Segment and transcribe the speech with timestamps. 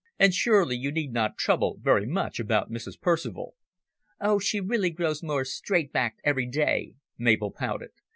[0.17, 2.99] And surely you need not trouble very much about Mrs.
[2.99, 3.53] Percival."
[4.19, 7.91] "Oh, she really grows more straight backed every day," Mabel pouted.